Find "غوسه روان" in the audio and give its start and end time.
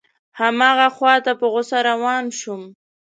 1.51-2.25